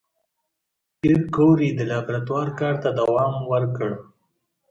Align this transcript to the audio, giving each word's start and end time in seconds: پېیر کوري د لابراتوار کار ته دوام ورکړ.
پېیر 0.99 1.19
کوري 1.35 1.69
د 1.75 1.79
لابراتوار 1.91 2.47
کار 2.59 2.75
ته 2.83 2.89
دوام 2.99 3.35
ورکړ. 3.51 3.89